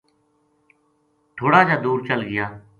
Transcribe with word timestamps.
تھوڑا 1.37 1.61
جا 1.67 1.75
دُور 1.83 1.97
چل 2.07 2.21
گیا 2.31 2.45